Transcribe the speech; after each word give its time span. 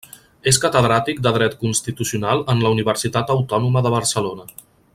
És 0.51 0.57
Catedràtic 0.61 1.19
de 1.27 1.33
Dret 1.35 1.53
constitucional 1.59 2.41
en 2.55 2.65
la 2.65 2.71
Universitat 2.77 3.31
Autònoma 3.35 3.85
de 3.89 3.93
Barcelona. 3.99 4.49